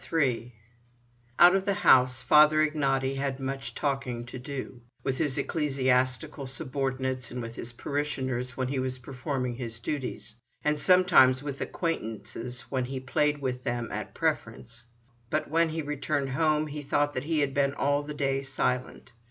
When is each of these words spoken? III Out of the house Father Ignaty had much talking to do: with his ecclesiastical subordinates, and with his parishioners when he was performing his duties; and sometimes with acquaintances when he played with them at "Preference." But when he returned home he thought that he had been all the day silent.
III 0.11 0.51
Out 1.37 1.55
of 1.55 1.65
the 1.67 1.75
house 1.75 2.23
Father 2.23 2.65
Ignaty 2.67 3.17
had 3.17 3.39
much 3.39 3.75
talking 3.75 4.25
to 4.25 4.39
do: 4.39 4.81
with 5.03 5.19
his 5.19 5.37
ecclesiastical 5.37 6.47
subordinates, 6.47 7.29
and 7.29 7.39
with 7.39 7.53
his 7.53 7.73
parishioners 7.73 8.57
when 8.57 8.69
he 8.69 8.79
was 8.79 8.97
performing 8.97 9.57
his 9.57 9.77
duties; 9.79 10.37
and 10.63 10.79
sometimes 10.79 11.43
with 11.43 11.61
acquaintances 11.61 12.61
when 12.71 12.85
he 12.85 12.99
played 12.99 13.43
with 13.43 13.63
them 13.63 13.89
at 13.91 14.15
"Preference." 14.15 14.85
But 15.29 15.51
when 15.51 15.69
he 15.69 15.83
returned 15.83 16.29
home 16.31 16.65
he 16.65 16.81
thought 16.81 17.13
that 17.13 17.25
he 17.25 17.41
had 17.41 17.53
been 17.53 17.75
all 17.75 18.01
the 18.01 18.15
day 18.15 18.41
silent. 18.41 19.11